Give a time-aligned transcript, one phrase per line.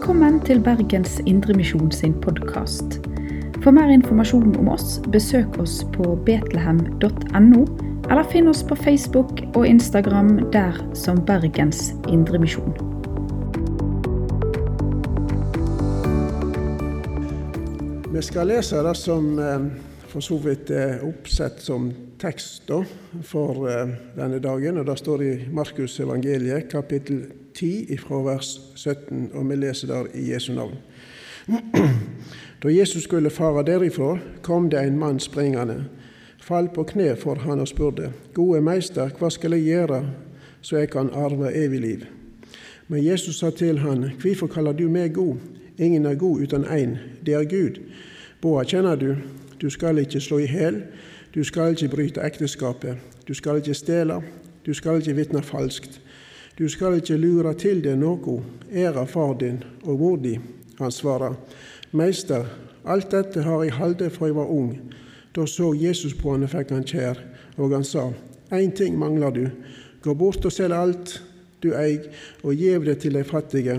[0.00, 2.94] Velkommen til Bergens Indremisjon sin podkast.
[3.60, 7.66] For mer informasjon om oss, besøk oss på betlehem.no,
[8.08, 12.72] eller finn oss på Facebook og Instagram der som Bergens Indremisjon.
[18.08, 19.68] Vi skal lese det som eh,
[20.08, 22.82] for så vidt er oppsett som tekst da,
[23.24, 24.78] for eh, denne dagen.
[24.78, 27.24] og Det står i Markus evangeliet, kapittel
[27.54, 30.76] 10, fra vers 17, og vi leser der i Jesu navn.
[32.60, 35.84] Da Jesus skulle fare derifra, kom det en mann springende,
[36.42, 40.02] falt på kne for han og spurte, Gode meister, hva skal jeg gjøre
[40.60, 42.04] så jeg kan arve evig liv?
[42.88, 45.36] Men Jesus sa til han, Hvorfor kaller du meg god?
[45.78, 47.80] Ingen er god uten én, det er Gud.
[48.42, 49.14] Boa kjenner du,
[49.60, 50.82] du skal ikke slå i hjel,
[51.34, 52.96] du skal ikke bryte ekteskapet,
[53.28, 54.20] du skal ikke stjele,
[54.66, 56.00] du skal ikke vitne falskt,
[56.58, 58.40] du skal ikke lure til deg noe,
[58.72, 60.38] ære far din og mor di.
[60.80, 61.36] Han svarer,
[61.92, 62.44] Meister,
[62.84, 64.74] alt dette har jeg holdt fra jeg var ung.
[65.36, 67.18] Da så Jesus på han og fikk han kjær,
[67.56, 68.10] og han sa,
[68.50, 69.44] Én ting mangler du,
[70.02, 71.12] gå bort og selg alt
[71.62, 72.08] du eier,
[72.42, 73.76] og gjev det til de fattige.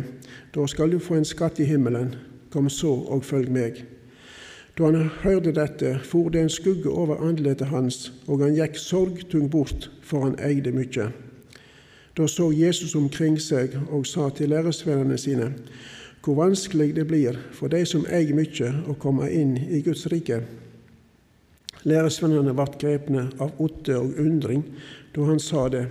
[0.56, 2.16] Da skal du få en skatt i himmelen.
[2.52, 3.84] Kom så og følg meg.
[4.78, 9.50] Da han hørte dette, for det en skugge over andletet hans, og han gikk sorgtung
[9.52, 11.10] bort, for han eide mye.
[12.18, 15.54] Da så Jesus omkring seg og sa til læresvennene sine,
[16.24, 20.42] hvor vanskelig det blir for de som eier mye, å komme inn i Guds rike.
[21.84, 24.64] Læresvennene ble grepne av åtte og undring
[25.16, 25.88] da han sa det.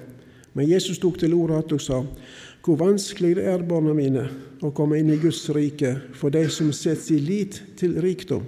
[0.54, 2.00] Men Jesus tok til orde igjen og sa,
[2.64, 4.26] hvor vanskelig det er, barna mine,
[4.60, 8.44] å komme inn i Guds rike for de som setter sin lit til rikdom.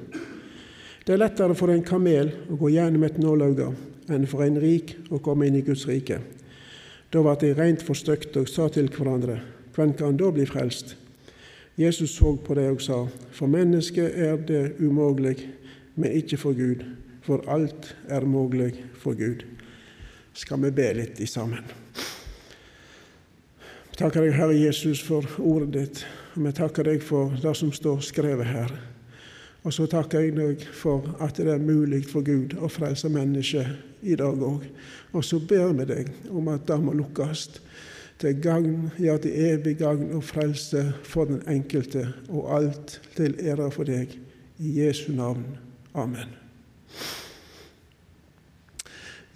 [1.02, 3.72] Det er lettere for en kamel å gå gjennom et nålauge
[4.12, 6.20] enn for en rik å komme inn i Guds rike.
[7.12, 9.41] Da ble de rent forstøkt og sa til hverandre,
[9.72, 10.97] hvem kan da bli frelst?
[11.81, 15.38] Jesus så på det og sa, for mennesket er det umulig,
[15.97, 16.84] men ikke for Gud,
[17.25, 19.47] for alt er mulig for Gud.
[20.37, 21.64] Skal vi be litt i sammen?
[23.92, 25.98] Vi takker deg, Herre Jesus, for ordet ditt,
[26.32, 28.70] og vi takker deg for det som står skrevet her.
[29.69, 33.69] Og så takker jeg deg for at det er mulig for Gud å frelse mennesker
[34.00, 34.64] i dag òg.
[35.12, 37.44] Og så ber vi deg om at det må lukkes
[38.22, 43.69] til gagn, ja, til evig gagn og frelse for den enkelte, og alt til ære
[43.76, 44.16] for deg.
[44.56, 45.44] I Jesu navn.
[45.92, 46.32] Amen.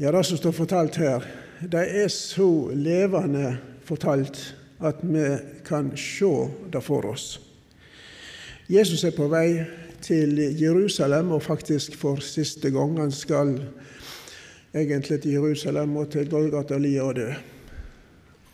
[0.00, 1.24] Ja, Det som står fortalt her,
[1.60, 4.40] det er så levende fortalt
[4.84, 5.26] at vi
[5.66, 6.32] kan se
[6.72, 7.38] det for oss.
[8.68, 9.62] Jesus er på vei
[10.02, 12.98] til Jerusalem, og faktisk for siste gang.
[13.00, 13.54] Han skal
[14.74, 17.30] egentlig til Jerusalem og til Golgata li og dø.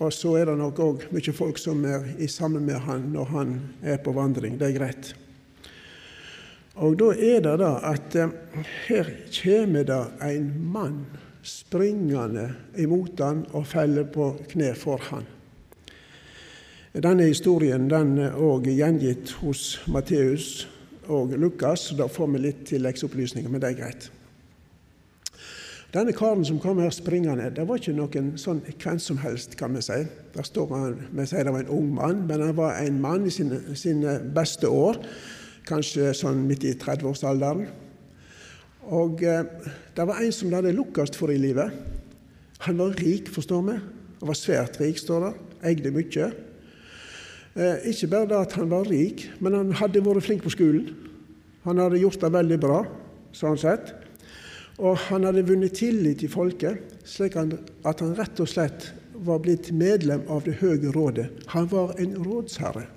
[0.02, 3.58] Og så er det nok òg mye folk som er sammen med han når han
[3.82, 4.58] er på vandring.
[4.60, 5.12] Det er greit.
[6.74, 8.32] Og da er det da at eh,
[8.88, 11.04] her kommer det en mann
[11.42, 12.48] springende
[12.78, 15.26] imot han og faller på kne for han.
[16.92, 20.66] Denne historien den er òg gjengitt hos Matteus
[21.08, 24.10] og Lukas, da får vi litt tilleggsopplysninger, men det er greit.
[25.92, 29.74] Denne karen som kom her springende, det var ikke noen sånn hvem som helst, kan
[29.76, 29.98] vi si.
[30.32, 33.26] Der står han, Vi sier det var en ung mann, men han var en mann
[33.28, 35.00] i sine, sine beste år.
[35.68, 37.68] Kanskje sånn midt i 30-årsalderen.
[38.90, 39.44] Og eh,
[39.96, 41.70] det var en som det hadde lukkast for i livet.
[42.66, 43.76] Han var rik, forstår vi.
[44.20, 45.32] Han var svært rik, står det.
[45.70, 46.30] Eide mye.
[47.54, 50.90] Eh, ikke bare det at han var rik, men han hadde vært flink på skolen.
[51.66, 52.80] Han hadde gjort det veldig bra,
[53.36, 53.92] sånn sett.
[54.82, 58.88] Og han hadde vunnet tillit i folket, slik at han rett og slett
[59.22, 61.28] var blitt medlem av Det høye rådet.
[61.54, 62.88] Han var en rådsherre.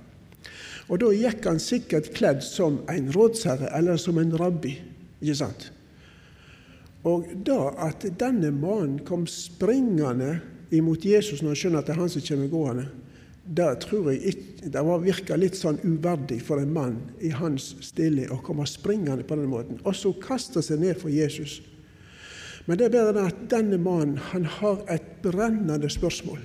[0.89, 4.77] Og da gikk han sikkert kledd som en rådsherre eller som en rabbi.
[5.21, 5.71] Ikke sant?
[7.05, 10.39] Og da at denne mannen kom springende
[10.73, 12.85] imot Jesus når han skjønner at det er han som kommer gående,
[13.45, 18.25] det tror jeg ikke, det virka litt sånn uverdig for en mann i hans stille
[18.33, 21.59] å komme springende på den måten, og så kaste seg ned for Jesus.
[22.65, 26.41] Men det er bare det at denne mannen han har et brennende spørsmål.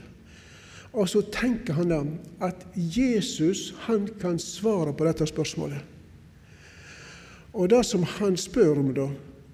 [0.92, 2.02] Og så tenker han da
[2.44, 5.80] at Jesus han kan svare på dette spørsmålet.
[7.56, 9.08] Og det som han spør om da,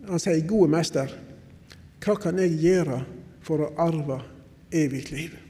[0.08, 1.11] han sier 'Gode mester,
[2.05, 3.00] hva kan jeg gjøre
[3.43, 4.20] for å arve
[4.73, 5.43] evig liv?'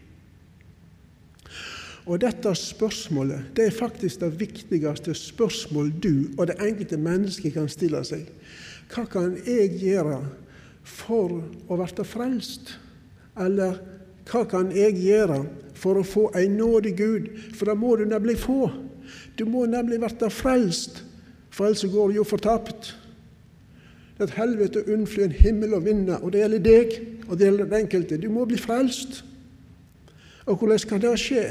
[2.07, 7.69] Og dette spørsmålet det er faktisk det viktigste spørsmål du og det enkelte mennesket kan
[7.69, 8.29] stille seg.
[8.95, 10.21] Hva kan jeg gjøre
[10.87, 12.77] for å bli frelst?
[13.37, 13.81] Eller
[14.31, 15.41] hva kan jeg gjøre
[15.75, 17.27] for å få en nådig Gud?
[17.59, 18.71] For det må du nemlig få.
[19.35, 21.03] Du må nemlig bli frelst,
[21.51, 22.95] for ellers går du jo fortapt.
[24.19, 26.95] Er helvete unnfly en himmel og vinne, og det gjelder deg,
[27.29, 28.21] og det gjelder den enkelte.
[28.21, 29.25] Du må bli frelst.
[30.47, 31.43] Og hvordan kan det skje?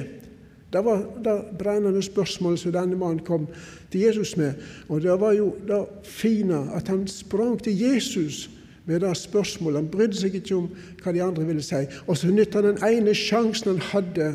[0.74, 3.48] Det var det brennende spørsmålet som denne mannen kom
[3.92, 4.54] til Jesus med.
[4.90, 8.50] Og det var jo det fine at han sprang til Jesus
[8.86, 9.82] med det spørsmålet.
[9.82, 10.68] Han brydde seg ikke om
[11.04, 11.86] hva de andre ville si.
[12.08, 14.32] Og så nytta han den ene sjansen han hadde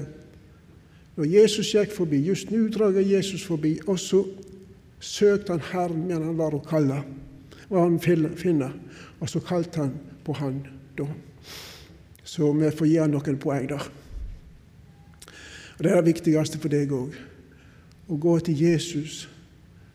[1.17, 2.23] når Jesus gikk forbi.
[2.25, 4.23] Just nå drar Jesus forbi, og så
[5.01, 7.03] søkte han Herren medan han var å kalle.
[7.71, 8.73] Og han finner.
[9.21, 9.95] Og så kalte han
[10.25, 10.63] på han
[10.99, 11.07] da.
[12.25, 13.91] Så vi får gi han noen poeng der.
[15.79, 17.15] Og Det er det viktigste for deg òg.
[18.11, 19.29] Å gå til Jesus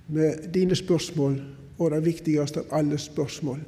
[0.08, 1.40] med dine spørsmål,
[1.78, 3.60] og det viktigste av alle spørsmål.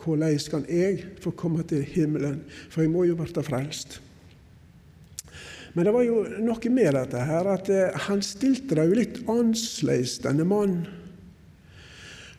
[0.00, 2.40] Hvordan kan jeg få komme til himmelen?
[2.70, 4.00] For jeg må jo bli frelst.
[5.74, 9.20] Men det var jo noe med dette her, at eh, han stilte det jo litt
[9.28, 10.88] annerledes, denne mannen.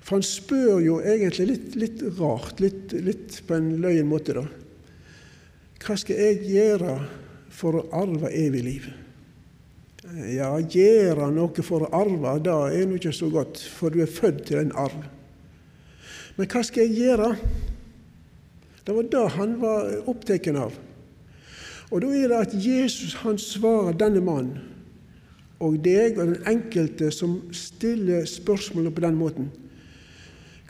[0.01, 4.45] For han spør jo egentlig litt, litt rart, litt, litt, på en løyen måte, da.
[5.81, 6.97] Hva skal jeg gjøre
[7.53, 8.89] for å arve evig liv?
[10.33, 14.09] Ja, gjøre noe for å arve, det er nå ikke så godt, for du er
[14.09, 15.05] født til en arv.
[16.37, 17.35] Men hva skal jeg gjøre?
[18.81, 20.73] Det var det han var opptatt av.
[21.91, 24.67] Og da er det at Jesus han svarer denne mannen
[25.61, 29.51] og deg og den enkelte som stiller spørsmålet på den måten.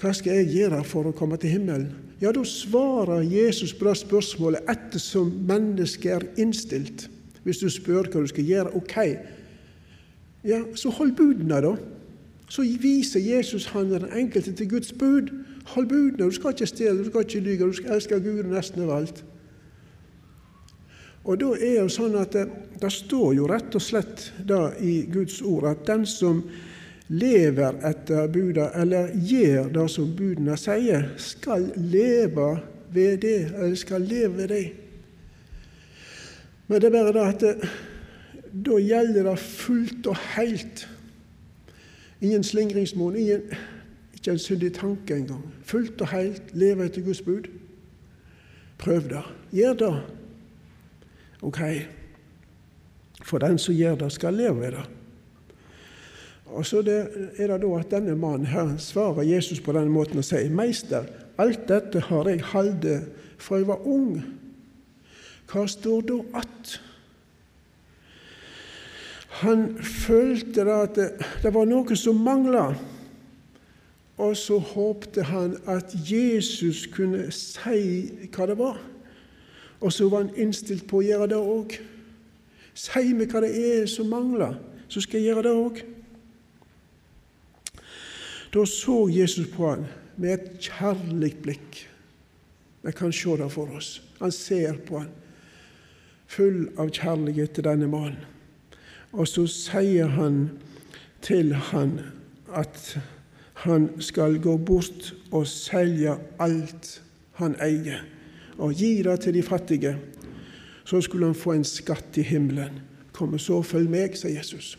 [0.02, 1.92] Hva skal jeg gjøre for å komme til himmelen?
[2.22, 7.08] Ja, da svarer Jesus på det spørsmålet ettersom mennesket er innstilt.
[7.46, 8.96] Hvis du spør hva du skal gjøre, ok,
[10.46, 11.76] ja, så hold budene, da.
[12.52, 15.30] Så viser Jesus han den enkelte til Guds bud.
[15.76, 16.26] Hold budene.
[16.26, 19.22] Du skal ikke stjele, du skal ikke lyge, du skal elske Gud nesten overalt.
[21.24, 22.48] Og da er det sånn at det,
[22.82, 26.42] det, står jo rett og slett da i Guds ord at den som
[27.12, 32.54] lever etter buda, eller gjør det som budene sier, skal leve
[32.94, 34.66] ved det, eller skal leve ved det.
[36.68, 37.72] Men det er bare det at det,
[38.52, 40.88] da gjelder det fullt og helt.
[42.22, 45.44] Ingen slingringsmonn, ikke en syndig tanke engang.
[45.68, 47.50] Fullt og helt leve etter Guds bud.
[48.78, 49.24] Prøv det.
[49.52, 49.94] Gjør det.
[51.42, 51.60] Ok,
[53.24, 55.01] for den som gjør det, skal leve ved det.
[56.52, 57.00] Og så det,
[57.38, 61.08] er det da at denne mannen her svarer Jesus på denne måten og sier, 'Meister,
[61.38, 62.88] alt dette har jeg holdt
[63.38, 64.22] fra jeg var ung.'
[65.52, 66.80] Hva står da att?
[69.28, 71.10] Han følte da at det,
[71.44, 72.70] det var noe som mangla.
[74.22, 78.78] Og så håpte han at Jesus kunne si hva det var.
[79.82, 81.80] Og så var han innstilt på å gjøre det òg.
[82.78, 84.56] Si meg hva det er som mangler,
[84.88, 85.82] så skal jeg gjøre det òg.
[88.54, 89.86] Da så Jesus på han
[90.18, 91.88] med et kjærlig blikk.
[92.84, 94.02] Vi kan se det for oss.
[94.20, 95.10] Han ser på han,
[96.28, 98.20] full av kjærlighet til denne mannen.
[99.12, 100.46] Og så sier han
[101.22, 102.00] til han
[102.56, 102.98] at
[103.64, 107.02] han skal gå bort og selge alt
[107.40, 108.04] han eier
[108.58, 109.96] og gi det til de fattige.
[110.86, 112.82] Så skulle han få en skatt i himmelen.
[113.14, 114.76] Kom så, følg meg, sa Jesus.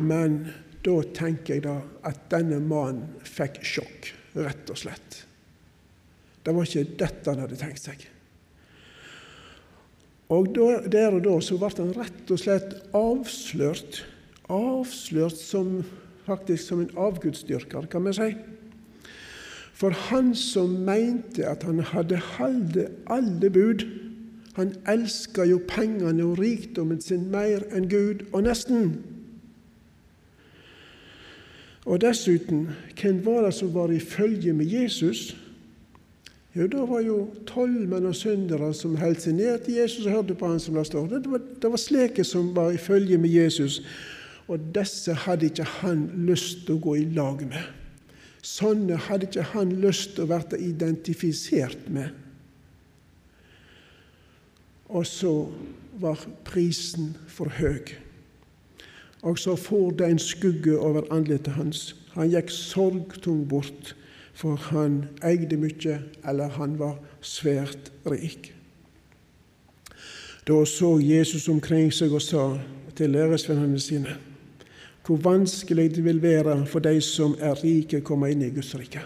[0.00, 0.46] Men
[0.86, 5.22] da tenker jeg da at denne mannen fikk sjokk, rett og slett.
[6.46, 8.04] Det var ikke dette han hadde tenkt seg.
[10.30, 14.02] Og der og da så ble han rett og slett avslørt,
[14.50, 15.80] avslørt som,
[16.26, 18.30] faktisk som en avgudsdyrker, kan vi si.
[19.76, 22.78] For han som mente at han hadde holdt
[23.12, 23.84] alle bud,
[24.56, 28.94] han elska jo pengene og rikdommen sin mer enn Gud og nesten.
[31.86, 35.36] Og dessuten, hvem var det som var i følge med Jesus?
[36.56, 40.34] Jo, det var jo tolvmenn og syndere som holdt seg ned til Jesus og hørte
[40.34, 41.10] på han som det står.
[41.12, 43.82] Det var, det var slike som var i følge med Jesus,
[44.48, 47.60] og disse hadde ikke han lyst til å gå i lag med.
[48.46, 52.14] Sånne hadde ikke han lyst til å bli identifisert med.
[54.88, 55.34] Og så
[56.00, 58.05] var prisen for høy.
[59.22, 61.96] Og så for det en skugge over ansiktet hans.
[62.14, 63.94] Han gikk sorgtung bort,
[64.36, 68.52] for han eide mye, eller han var svært rik.
[70.46, 72.46] Da så Jesus omkring seg og sa
[72.96, 74.16] til læresvennene sine
[75.06, 78.72] hvor vanskelig det vil være for de som er rike, å komme inn i Guds
[78.74, 79.04] rike.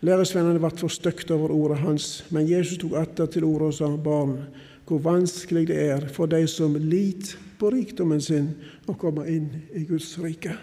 [0.00, 4.36] Læresvennene ble forstøkt over ordet hans, men Jesus tok atter til ordet og sa, Barn,
[4.86, 8.52] hvor vanskelig det er for de som lit på rikdommen sin,
[8.86, 10.54] å komme inn i Guds rike.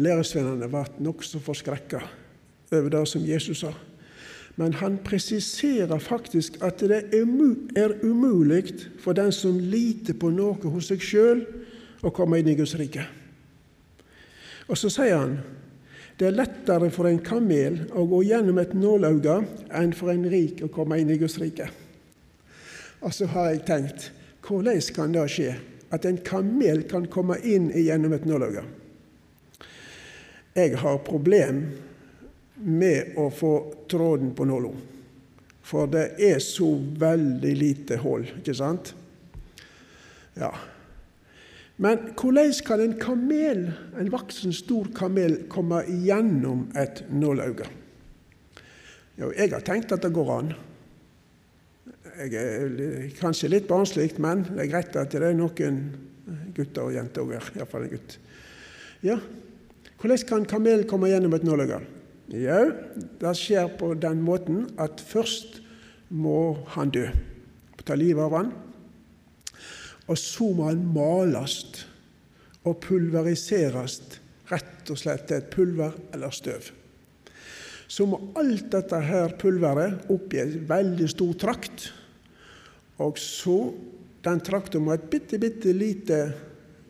[0.00, 2.00] Læresvennene ble nokså forskrekka
[2.72, 3.74] over det som Jesus sa.
[4.56, 8.64] Men han presiserer faktisk at det er umulig
[9.04, 11.44] for den som liter på noe hos seg sjøl,
[12.04, 13.04] å komme inn i Guds rike.
[14.68, 15.38] Og så sier han
[16.16, 19.36] det er lettere for en kamel å gå gjennom et nålauge
[19.76, 21.68] enn for en rik å komme inn i Guds rike.
[23.04, 24.10] Og så har jeg tenkt
[24.46, 25.56] hvordan kan det skje
[25.92, 28.64] at en kamel kan komme inn gjennom et nålauge?
[30.56, 31.66] Jeg har problem
[32.64, 33.52] med å få
[33.90, 34.70] tråden på nåla.
[35.66, 38.94] For det er så veldig lite hull, ikke sant?
[40.38, 40.52] Ja.
[41.76, 43.66] Men hvordan kan en kamel,
[44.00, 47.68] en voksen, stor kamel, komme igjennom et nålauge?
[49.16, 50.54] Jo, jeg har tenkt at det går an.
[52.16, 55.82] Jeg er kanskje litt barnslig, men det er greit at det er noen
[56.56, 57.50] gutter og jenter òg her.
[57.58, 58.16] Iallfall en gutt.
[59.04, 59.18] Ja,
[60.00, 61.82] hvordan kan en kamel komme gjennom et nålauge?
[62.32, 62.60] Jo,
[63.20, 65.60] det skjer på den måten at først
[66.08, 67.04] må han dø.
[67.86, 68.48] Ta livet av han.
[70.06, 71.58] Og så må han males
[72.66, 74.00] og pulveriseres,
[74.50, 76.70] rett og slett til et pulver eller støv.
[77.86, 81.90] Så må alt dette her pulveret opp i en veldig stor trakt.
[83.02, 83.58] Og så
[84.26, 86.16] Den trakta må et bitte, bitte lite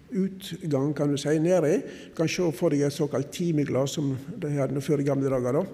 [0.08, 1.82] utgang kan du si, nedi.
[2.08, 5.58] Du kan se for deg et såkalt timeglass, som de hadde før i gamle dager.
[5.58, 5.64] da.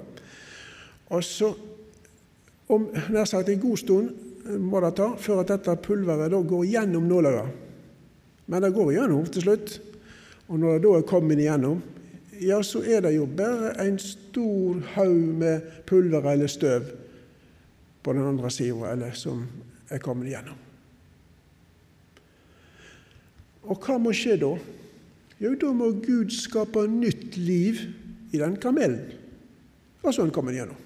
[1.15, 1.53] Og så,
[2.67, 4.11] om nær sagt en god stund
[4.59, 7.59] må det ta før at dette pulveret går gjennom nåløyet.
[8.51, 9.77] Men det går gjennom til slutt.
[10.51, 11.79] Og når det da er kommet igjennom,
[12.43, 16.91] ja, så er det jo bare en stor haug med pulver eller støv
[18.03, 19.47] på den andre sida, som
[19.89, 20.59] er kommet igjennom.
[23.63, 24.57] Og hva må skje da?
[25.43, 27.79] Jo, da må Gud skape nytt liv
[28.35, 29.05] i den kamelen.
[30.03, 30.79] Og så er den kommet gjennom.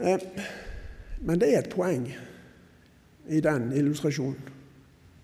[0.00, 0.22] Eh,
[1.22, 2.08] men det er et poeng
[3.30, 4.50] i den illustrasjonen,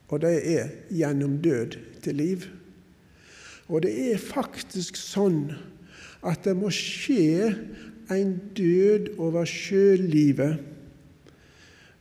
[0.09, 2.47] og det er gjennom død til liv.
[3.69, 5.51] Og det er faktisk sånn
[6.25, 7.51] at det må skje
[8.15, 10.63] en død over sjølivet,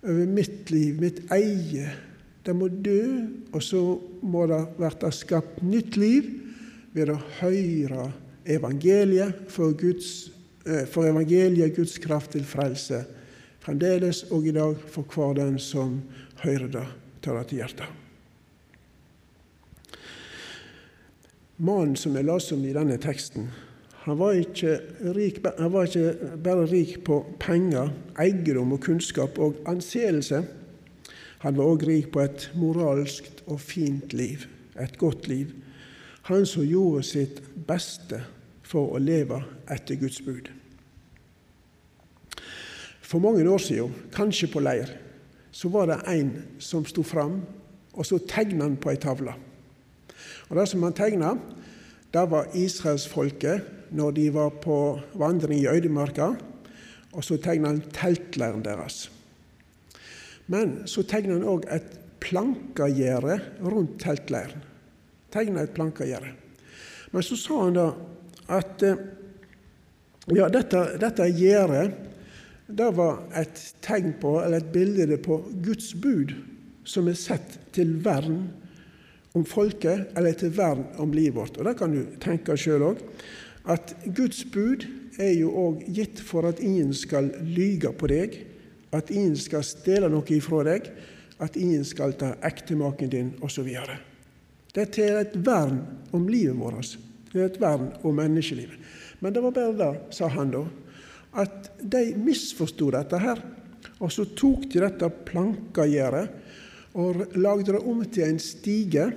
[0.08, 1.90] over mitt liv, mitt eie.
[2.46, 3.02] Det må dø,
[3.52, 3.82] og så
[4.24, 6.30] må det bli skapt nytt liv
[6.96, 8.08] ved å høre
[8.48, 10.30] evangeliet, for, Guds,
[10.64, 13.04] eh, for evangeliet Guds kraft til frelse,
[13.68, 16.00] fremdeles og i dag for hver den som
[16.40, 16.86] hører det,
[17.22, 18.04] tar det til hjertet.
[21.58, 23.50] Mannen som er leste om i denne teksten,
[24.08, 24.38] han var,
[25.18, 30.46] rik, han var ikke bare rik på penger, eiendom og kunnskap og anseelse.
[31.44, 34.46] Han var òg rik på et moralsk og fint liv,
[34.80, 35.52] et godt liv.
[36.32, 38.22] Han som gjorde sitt beste
[38.64, 40.48] for å leve etter Guds bud.
[43.08, 44.90] For mange år siden, kanskje på leir,
[45.52, 47.40] så var det en som sto fram,
[47.94, 49.34] og så tegna han på ei tavle.
[50.50, 51.38] Og Det som han tegna,
[52.14, 56.34] det var israelsfolket når de var på vandring i øydemarka,
[57.14, 59.10] og så tegna han teltleiren deres.
[60.48, 64.64] Men så tegna han òg et plankegjerde rundt teltleiren.
[65.32, 66.34] Tegna et plankegjerde.
[67.12, 67.88] Men så sa han da
[68.52, 69.00] at eh,
[70.36, 71.96] ja, dette, dette gjerdet
[72.68, 76.34] det var et tegn på, eller et bilde på Guds bud
[76.88, 78.48] som er sett til vern
[79.36, 81.58] om folket, eller til vern om livet vårt.
[81.58, 83.04] Og Det kan du tenke sjøl òg.
[83.68, 84.88] At Guds bud
[85.20, 88.40] er jo òg gitt for at ingen skal lyge på deg,
[88.96, 90.88] at ingen skal stjele noe ifra deg,
[91.44, 93.68] at ingen skal ta ektemaken din, osv.
[94.74, 95.82] Det er til et vern
[96.16, 96.98] om livet vårt.
[97.32, 98.80] Det er et vern om menneskelivet.
[99.20, 100.64] Men det var bare det, sa han da,
[101.38, 103.42] at de misforsto dette her.
[104.02, 106.28] Og så tok de dette plankagjerdet
[106.98, 109.12] og lagde det om til en stige.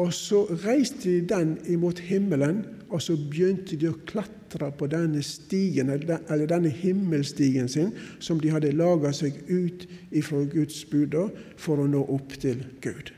[0.00, 5.22] Og så reiste de den imot himmelen, og så begynte de å klatre på denne
[5.22, 11.14] stigen, eller denne himmelstigen sin, som de hadde laga seg ut ifra Guds bud
[11.56, 13.12] for å nå opp til Gud.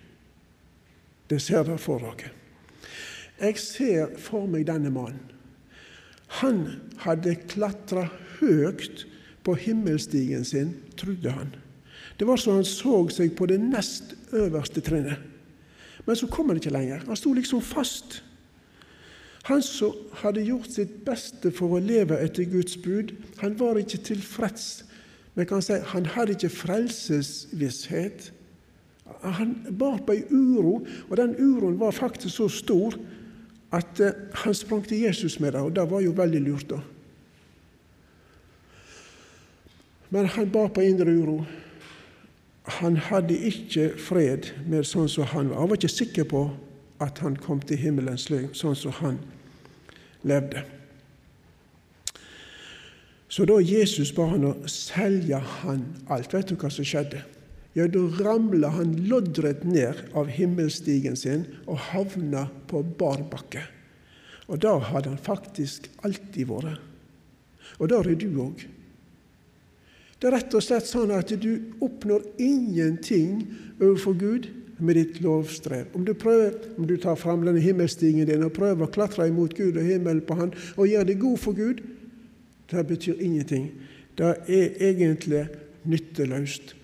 [1.30, 2.34] Det ser dere for dere.
[3.40, 5.35] Jeg ser for meg denne mannen.
[6.26, 6.66] Han
[7.04, 8.08] hadde klatra
[8.40, 9.06] høyt
[9.46, 11.54] på himmelstigen sin, trodde han.
[12.18, 15.20] Det var så han så seg på det nest øverste trinnet.
[16.06, 17.04] Men så kom han ikke lenger.
[17.06, 18.22] Han sto liksom fast.
[19.46, 24.02] Han som hadde gjort sitt beste for å leve etter Guds bud, han var ikke
[24.02, 24.82] tilfreds
[25.36, 28.30] Men kan si han hadde ikke frelsesvisshet.
[29.20, 30.78] Han bar på ei uro,
[31.10, 32.96] og den uroen var faktisk så stor
[33.76, 36.80] at eh, han sprang til Jesus med det, og det var jo veldig lurt, da.
[40.10, 41.40] Men han bar på indre uro.
[42.80, 45.60] Han hadde ikke fred med sånn som han var.
[45.60, 46.46] Han var ikke sikker på
[47.02, 49.18] at han kom til himmelen sånn som han
[50.26, 50.62] levde.
[53.28, 57.20] Så da Jesus ba han å selge han alt, vet du hva som skjedde?
[57.76, 63.66] Ja, da ramla han loddrett ned av himmelstigen sin og havna på bar bakke.
[64.48, 66.80] Og da hadde han faktisk alltid vært.
[67.76, 68.62] Og der er du òg.
[70.16, 71.50] Det er rett og slett sånn at du
[71.84, 73.42] oppnår ingenting
[73.76, 75.90] overfor Gud med ditt lovstrev.
[75.96, 79.56] Om du prøver, om du tar fram denne himmelstigen din og prøver å klatre imot
[79.56, 81.84] Gud og himmelen på Han og gjør det god for Gud,
[82.72, 83.68] det betyr ingenting.
[84.16, 85.44] Det er egentlig
[85.84, 86.75] nytteløst.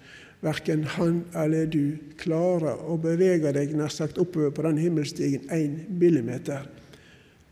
[0.43, 5.77] Verken han eller du klarer å bevege deg nær sagt oppover på den himmelstigen én
[5.87, 6.67] millimeter.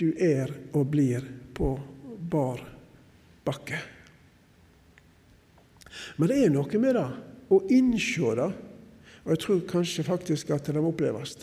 [0.01, 1.23] Du er og blir
[1.55, 1.77] på
[2.31, 2.65] bar
[3.47, 3.79] bakke.
[6.17, 7.07] Men det er noe med det
[7.51, 8.49] å innsjå det,
[9.23, 11.37] og jeg tror kanskje faktisk at det må oppleves.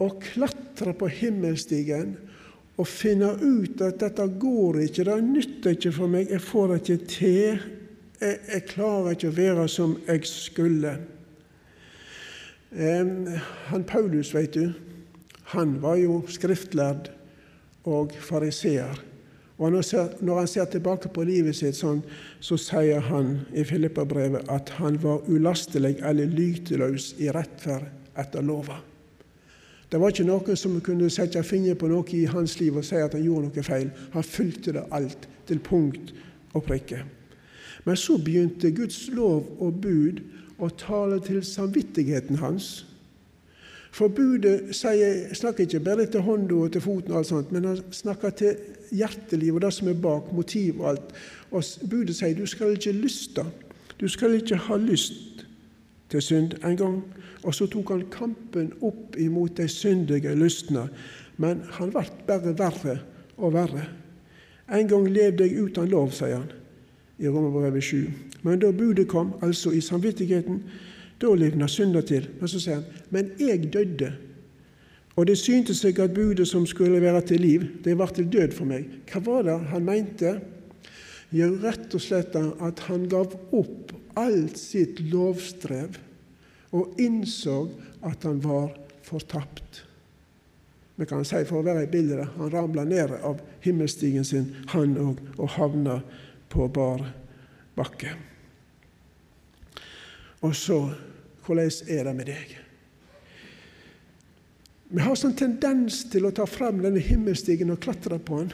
[0.00, 2.14] Å klatre på himmelstigen
[2.80, 6.80] og finne ut at dette går ikke, det nytter ikke for meg, jeg får det
[6.80, 7.62] ikke til.
[8.20, 10.96] Jeg, jeg klarer ikke å være som jeg skulle.
[12.70, 13.12] Eh,
[13.70, 14.72] han Paulus, vet du,
[15.54, 17.08] han var jo skriftlærd
[17.88, 19.00] og fariseer.
[19.60, 22.00] Og når han ser tilbake på livet sitt sånn,
[22.40, 27.90] så sier han i Filippa-brevet at han var ulastelig eller lyteløs i rettferd
[28.20, 28.78] etter lova.
[29.90, 33.00] Det var ikke noen som kunne sette fingeren på noe i hans liv og si
[33.02, 33.90] at han gjorde noe feil.
[34.14, 36.14] Han fulgte det alt til punkt
[36.54, 37.02] og prikke.
[37.84, 40.20] Men så begynte Guds lov og bud
[40.60, 42.70] å tale til samvittigheten hans.
[43.90, 47.66] For budet sier, snakker ikke bare til hånda og til foten, og alt sånt, men
[47.66, 48.58] han snakker til
[48.94, 51.14] hjertelivet og det som er bak, motiv og alt.
[51.50, 53.44] Og budet sier du skal ikke lyste.
[53.98, 55.42] Du skal ikke ha lyst
[56.10, 57.00] til synd en gang.
[57.42, 60.86] Og så tok han kampen opp imot de syndige lystne.
[61.40, 62.96] Men han ble bare verre
[63.40, 63.88] og verre.
[64.70, 66.59] En gang levde jeg uten lov, sier han
[67.20, 68.10] i Romerbrevet 7.
[68.42, 70.62] Men da budet kom, altså i samvittigheten,
[71.20, 72.28] da livna synder til.
[72.40, 74.12] Men så sier han, men jeg døde.
[75.16, 78.54] Og det syntes seg at budet som skulle være til liv, det var til død
[78.56, 78.86] for meg.
[79.10, 80.38] Hva var det han mente?
[81.30, 85.98] Jo, rett og slett at han gav opp alt sitt lovstrev
[86.74, 87.68] og innså
[88.06, 88.72] at han var
[89.06, 89.84] fortapt.
[90.96, 94.96] Vi kan si for å være i bildet han ramla ned av himmelstigen sin, han
[95.00, 96.00] òg, og havna
[96.50, 97.04] på bar
[97.76, 98.14] bakke.
[100.40, 100.80] Og så
[101.46, 102.56] hvordan er det med deg?
[104.90, 108.52] Vi har sånn tendens til å ta frem denne himmelstigen og klatre på den.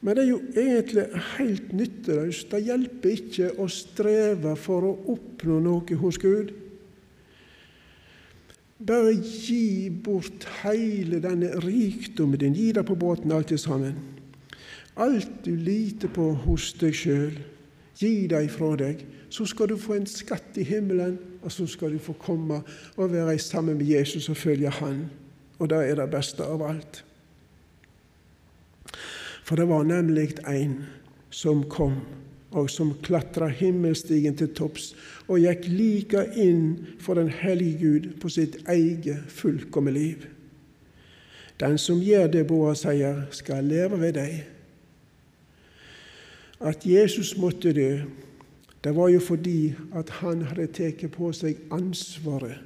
[0.00, 2.48] Men det er jo egentlig helt nytteløst.
[2.48, 6.54] Det hjelper ikke å streve for å oppnå noe hos Gud.
[8.80, 12.56] Bare gi bort hele denne rikdommen din.
[12.56, 13.98] Gi det på båten alt sammen.
[14.96, 17.38] Alt du liter på hos deg sjøl,
[18.00, 21.94] gi det ifra deg så skal du få en skatt i himmelen, og så skal
[21.94, 22.60] du få komme
[22.96, 25.04] og være sammen med Jesus og følge Han.
[25.58, 27.04] Og det er det beste av alt.
[29.44, 30.84] For det var nemlig en
[31.30, 32.00] som kom,
[32.50, 34.94] og som klatra himmelstigen til topps,
[35.28, 40.26] og gikk like inn for den hellige Gud på sitt eget fullkomne liv.
[41.60, 44.40] Den som gjør det Boa sier, skal leve ved deg.
[46.60, 48.00] At Jesus måtte dø,
[48.84, 52.60] det var jo fordi at han hadde tatt på seg ansvaret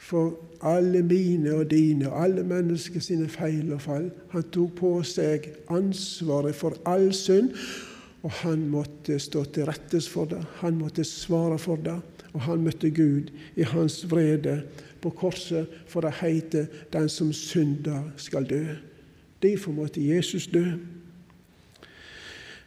[0.00, 4.10] for alle mine og dine alle mennesker sine feil og fall.
[4.32, 7.52] Han tok på seg ansvaret for all synd,
[8.22, 10.40] og han måtte stå til rettes for det.
[10.60, 11.96] Han måtte svare for det,
[12.32, 14.62] og han møtte Gud i hans vrede
[15.00, 18.76] på korset, for det heter 'Den som synder, skal dø'.
[19.42, 20.64] Derfor måtte Jesus dø.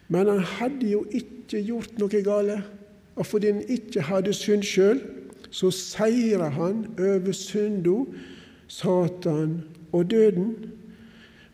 [0.08, 2.70] Men han hadde jo ikke gjort noe galt.
[3.14, 5.00] Og fordi han ikke hadde synd sjøl,
[5.54, 8.00] så seira han over synda,
[8.68, 9.60] Satan
[9.92, 10.56] og døden.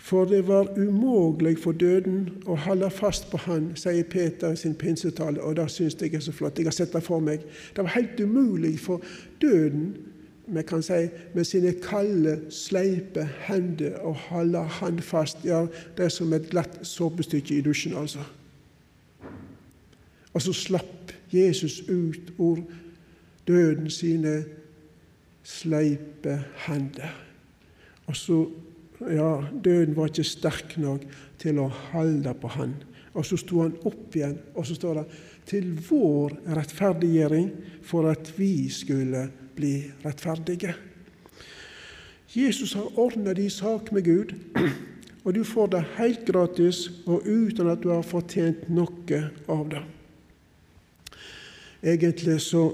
[0.00, 4.74] For det var umulig for døden å holde fast på han, sier Peter i sin
[4.74, 6.56] pinsetale, og det syns jeg er så flott.
[6.58, 7.44] Jeg har sett det for meg.
[7.76, 9.04] Det var helt umulig for
[9.42, 9.92] døden
[10.50, 15.44] vi kan si, med sine kalde, sleipe hender å holde han fast.
[15.46, 18.24] Ja, det er som et glatt såpestykke i dusjen, altså.
[20.32, 22.62] Og så slapp Jesus ut ord
[23.46, 24.44] døden sine
[25.42, 27.14] sleipe hender.
[28.06, 28.44] Og så
[29.00, 31.06] Ja, døden var ikke sterk nok
[31.40, 32.74] til å holde på han.
[33.16, 35.04] Og så sto han opp igjen, og så står det
[35.48, 37.48] til vår rettferdiggjøring
[37.82, 39.22] for at vi skulle
[39.56, 39.72] bli
[40.04, 40.74] rettferdige.
[42.36, 44.36] Jesus har ordna din sak med Gud,
[45.24, 49.82] og du får det helt gratis og uten at du har fortjent noe av det.
[51.80, 52.66] Egentlig så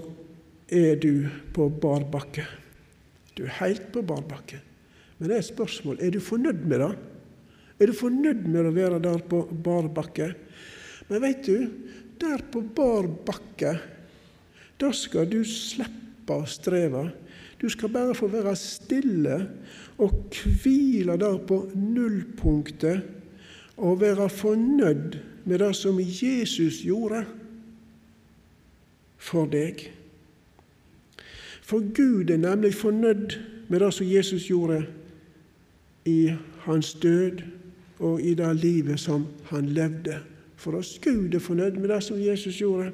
[0.66, 2.42] er du på bar bakke.
[3.38, 4.58] Du er helt på bar bakke.
[5.18, 6.90] Men det er et spørsmål er du fornøyd med det.
[7.78, 10.32] Er du fornøyd med å være der på bar bakke?
[11.06, 11.70] Men veit du,
[12.18, 13.76] der på bar bakke,
[14.80, 17.06] da skal du slippe å streve.
[17.60, 19.38] Du skal bare få være stille
[20.02, 23.14] og hvile der på nullpunktet
[23.76, 25.16] og være fornøyd
[25.46, 27.22] med det som Jesus gjorde
[29.26, 29.88] for deg.
[31.66, 33.34] For Gud er nemlig fornøyd
[33.68, 34.84] med det som Jesus gjorde
[36.06, 36.30] i
[36.66, 37.42] hans død
[37.98, 40.20] og i det livet som han levde
[40.56, 40.98] for oss.
[41.02, 42.92] Gud er fornøyd med det som Jesus gjorde.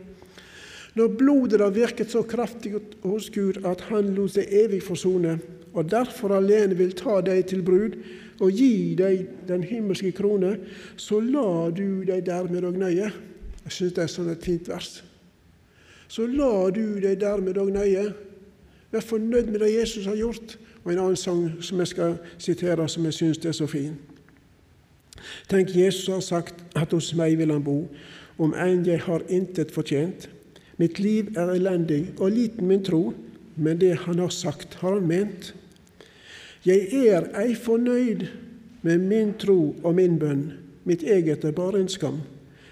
[0.95, 5.39] Når blodet har virket så kraftig hos Gud at han lot seg evig forsone,
[5.73, 7.97] og derfor alene vil ta deg til brud
[8.41, 10.57] og gi deg den himmelske krone,
[10.97, 13.09] så la du deg dermed òg nøye.
[13.63, 15.01] Jeg syns det er sånn et fint vers.
[16.13, 18.11] Så la du deg dermed og nøye
[18.93, 20.59] Vær fornøyd med det Jesus har gjort.
[20.85, 23.95] Og en annen sang som jeg skal sitere, som jeg syns er så fin.
[25.49, 27.87] Tenk, Jesus har sagt at hos meg vil han bo,
[28.37, 30.29] om enn jeg har intet fortjent.
[30.77, 33.15] Mitt liv er elendig og liten min tro,
[33.57, 35.55] men det han har sagt, har han ment.
[36.67, 38.27] Jeg er ei fornøyd
[38.83, 40.51] med min tro og min bønn,
[40.85, 42.21] mitt eget er bare en skam.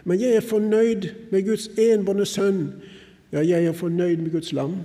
[0.05, 2.65] Men jeg er fornøyd med Guds enbårne sønn,
[3.33, 4.81] ja, jeg er fornøyd med Guds lam.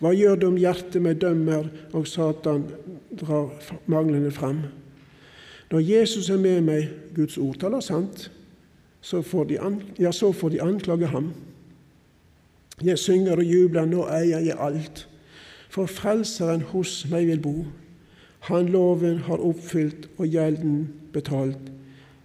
[0.00, 2.64] Hva gjør det om hjertet meg dømmer og Satan
[3.20, 3.52] drar
[3.90, 4.64] manglende fram?
[5.70, 8.30] Når Jesus er med meg, Guds ord taler sant,
[9.00, 11.30] så får, de an, ja, så får de anklage ham.
[12.82, 15.06] Jeg synger og jubler, nå eier jeg alt,
[15.70, 17.54] for Frelseren hos meg vil bo.
[18.48, 21.70] Han loven har oppfylt og gjelden betalt.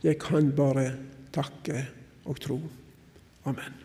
[0.04, 0.94] Jeg kan bare
[1.36, 1.86] takke
[2.26, 2.62] og tro.
[3.46, 3.85] Amen.